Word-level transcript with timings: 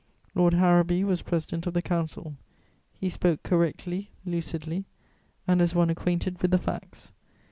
Lord 0.33 0.55
Harrowby 0.55 1.03
was 1.03 1.21
President 1.21 1.67
of 1.67 1.75
the 1.75 1.81
Council; 1.83 2.33
he 2.91 3.07
spoke 3.07 3.43
correctly, 3.43 4.09
lucidly, 4.25 4.85
and 5.47 5.61
as 5.61 5.75
one 5.75 5.91
acquainted 5.91 6.41
with 6.41 6.49
the 6.49 6.57
facts. 6.57 7.13